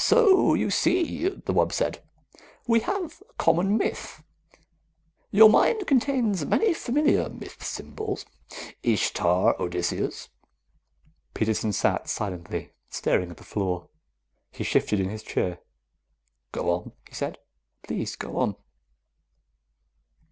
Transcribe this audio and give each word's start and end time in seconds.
"So 0.00 0.54
you 0.54 0.68
see," 0.68 1.28
the 1.28 1.54
wub 1.54 1.70
said, 1.70 2.02
"we 2.66 2.80
have 2.80 3.22
a 3.22 3.32
common 3.34 3.76
myth. 3.78 4.20
Your 5.30 5.48
mind 5.48 5.86
contains 5.86 6.44
many 6.44 6.74
familiar 6.74 7.28
myth 7.28 7.62
symbols. 7.64 8.26
Ishtar, 8.82 9.54
Odysseus" 9.62 10.28
Peterson 11.34 11.72
sat 11.72 12.08
silently, 12.08 12.72
staring 12.90 13.30
at 13.30 13.36
the 13.36 13.44
floor. 13.44 13.90
He 14.50 14.64
shifted 14.64 14.98
in 14.98 15.08
his 15.08 15.22
chair. 15.22 15.60
"Go 16.50 16.70
on," 16.70 16.92
he 17.08 17.14
said. 17.14 17.38
"Please 17.84 18.16
go 18.16 18.38
on." 18.38 18.56